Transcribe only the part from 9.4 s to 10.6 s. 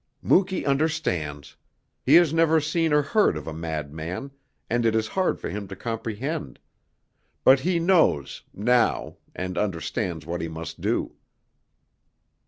understands what he